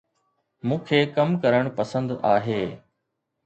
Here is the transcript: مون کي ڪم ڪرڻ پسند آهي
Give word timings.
مون 0.67 0.79
کي 0.87 0.99
ڪم 1.15 1.29
ڪرڻ 1.43 1.63
پسند 1.77 2.09
آهي 2.33 2.61